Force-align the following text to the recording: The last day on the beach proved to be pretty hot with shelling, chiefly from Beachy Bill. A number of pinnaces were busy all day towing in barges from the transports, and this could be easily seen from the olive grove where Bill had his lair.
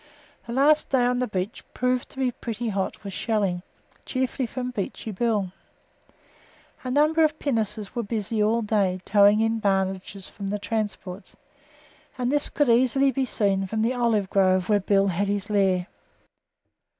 The 0.47 0.53
last 0.53 0.89
day 0.89 1.05
on 1.05 1.19
the 1.19 1.27
beach 1.27 1.63
proved 1.75 2.09
to 2.09 2.17
be 2.17 2.31
pretty 2.31 2.69
hot 2.69 3.03
with 3.03 3.13
shelling, 3.13 3.61
chiefly 4.03 4.47
from 4.47 4.71
Beachy 4.71 5.11
Bill. 5.11 5.51
A 6.83 6.89
number 6.89 7.23
of 7.23 7.37
pinnaces 7.37 7.93
were 7.95 8.01
busy 8.01 8.41
all 8.41 8.63
day 8.63 8.99
towing 9.05 9.41
in 9.41 9.59
barges 9.59 10.27
from 10.27 10.47
the 10.47 10.57
transports, 10.57 11.35
and 12.17 12.31
this 12.31 12.49
could 12.49 12.65
be 12.65 12.73
easily 12.73 13.25
seen 13.25 13.67
from 13.67 13.83
the 13.83 13.93
olive 13.93 14.27
grove 14.31 14.69
where 14.69 14.79
Bill 14.79 15.09
had 15.09 15.27
his 15.27 15.51
lair. 15.51 15.85